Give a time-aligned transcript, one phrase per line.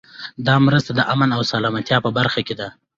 [0.47, 2.67] دا مرسته د امن او سلامتیا په برخه کې ده.